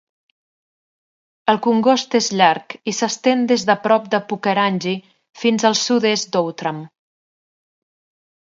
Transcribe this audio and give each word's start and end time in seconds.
El 1.53 1.59
congost 1.65 2.15
és 2.19 2.29
llarg 2.39 2.75
i 2.91 2.95
s'estén 3.01 3.45
des 3.51 3.67
de 3.71 3.75
prop 3.83 4.07
de 4.15 4.21
Pukerangi 4.33 4.95
fins 5.43 5.69
al 5.71 5.81
sud-est 5.83 6.33
d'Outram. 6.37 6.85